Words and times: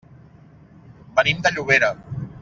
Venim 1.19 1.45
de 1.47 1.51
Llobera. 1.59 1.91